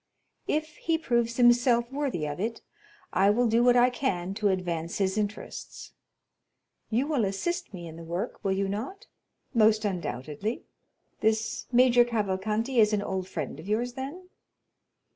If 0.47 0.77
he 0.77 0.97
proves 0.97 1.37
himself 1.37 1.91
worthy 1.91 2.25
of 2.25 2.39
it, 2.39 2.63
I 3.13 3.29
will 3.29 3.45
do 3.45 3.63
what 3.63 3.75
I 3.75 3.91
can 3.91 4.33
to 4.33 4.47
advance 4.47 4.97
his 4.97 5.15
interests. 5.15 5.93
You 6.89 7.05
will 7.05 7.23
assist 7.23 7.71
me 7.71 7.87
in 7.87 7.97
the 7.97 8.03
work, 8.03 8.43
will 8.43 8.51
you 8.53 8.67
not?" 8.67 9.05
"Most 9.53 9.85
undoubtedly. 9.85 10.63
This 11.19 11.67
Major 11.71 12.03
Cavalcanti 12.03 12.79
is 12.79 12.93
an 12.93 13.03
old 13.03 13.27
friend 13.27 13.59
of 13.59 13.67
yours, 13.67 13.93
then?" 13.93 14.27